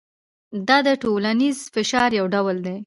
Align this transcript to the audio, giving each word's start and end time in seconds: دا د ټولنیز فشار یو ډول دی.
دا 0.67 0.77
د 0.87 0.89
ټولنیز 1.01 1.57
فشار 1.73 2.09
یو 2.19 2.25
ډول 2.35 2.57
دی. 2.65 2.75